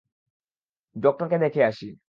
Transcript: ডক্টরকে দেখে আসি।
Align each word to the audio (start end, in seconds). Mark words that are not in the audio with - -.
ডক্টরকে 0.95 1.37
দেখে 1.39 1.61
আসি। 1.63 1.91